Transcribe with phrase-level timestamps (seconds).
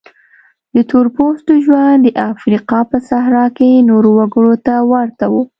[0.75, 5.33] د تور پوستو ژوند د افریقا په صحرا کې نورو وګړو ته ورته و.